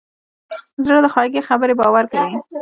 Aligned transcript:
زړه 0.85 0.99
د 1.03 1.07
خوږې 1.13 1.41
خبرې 1.49 1.73
باور 1.79 2.05
کوي. 2.11 2.35